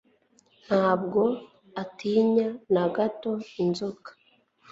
Ntabwo 0.65 1.21
atinya 1.81 2.47
na 2.73 2.85
gato 2.95 3.31
inzoka 3.63 4.09